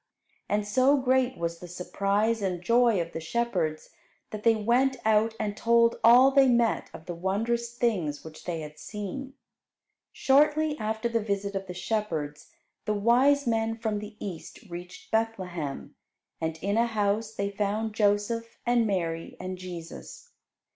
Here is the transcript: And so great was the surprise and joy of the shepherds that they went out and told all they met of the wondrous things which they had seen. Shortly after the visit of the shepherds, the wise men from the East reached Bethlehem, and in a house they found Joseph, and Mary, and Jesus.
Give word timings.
And 0.49 0.65
so 0.67 0.97
great 0.97 1.37
was 1.37 1.59
the 1.59 1.67
surprise 1.67 2.41
and 2.41 2.63
joy 2.63 2.99
of 2.99 3.11
the 3.11 3.19
shepherds 3.19 3.91
that 4.31 4.41
they 4.41 4.55
went 4.55 4.97
out 5.05 5.35
and 5.39 5.55
told 5.55 5.99
all 6.03 6.31
they 6.31 6.47
met 6.47 6.89
of 6.91 7.05
the 7.05 7.13
wondrous 7.13 7.77
things 7.77 8.23
which 8.23 8.45
they 8.45 8.61
had 8.61 8.79
seen. 8.79 9.35
Shortly 10.11 10.75
after 10.79 11.07
the 11.07 11.19
visit 11.21 11.53
of 11.53 11.67
the 11.67 11.75
shepherds, 11.75 12.49
the 12.85 12.95
wise 12.95 13.45
men 13.45 13.77
from 13.77 13.99
the 13.99 14.15
East 14.19 14.63
reached 14.71 15.11
Bethlehem, 15.11 15.93
and 16.41 16.57
in 16.63 16.77
a 16.77 16.87
house 16.87 17.35
they 17.35 17.51
found 17.51 17.93
Joseph, 17.93 18.57
and 18.65 18.87
Mary, 18.87 19.37
and 19.39 19.55
Jesus. 19.55 20.31